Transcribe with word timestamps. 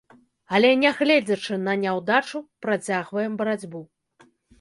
Але 0.57 0.69
нягледзячы 0.83 1.53
на 1.65 1.75
няўдачу, 1.81 2.41
працягваем 2.67 3.37
барацьбу. 3.43 3.83